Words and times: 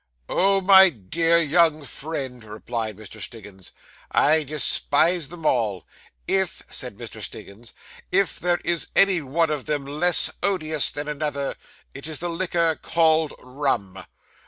'Oh, 0.27 0.61
my 0.61 0.89
dear 0.89 1.37
young 1.37 1.85
friend,' 1.85 2.43
replied 2.43 2.97
Mr. 2.97 3.21
Stiggins, 3.21 3.71
'I 4.09 4.45
despise 4.45 5.29
them 5.29 5.45
all. 5.45 5.85
If,' 6.27 6.63
said 6.69 6.97
Mr. 6.97 7.21
Stiggins 7.21 7.71
'if 8.11 8.39
there 8.39 8.57
is 8.65 8.87
any 8.95 9.21
one 9.21 9.51
of 9.51 9.65
them 9.65 9.85
less 9.85 10.31
odious 10.41 10.89
than 10.89 11.07
another, 11.07 11.55
it 11.93 12.07
is 12.07 12.17
the 12.17 12.29
liquor 12.29 12.79
called 12.81 13.35
rum. 13.37 14.03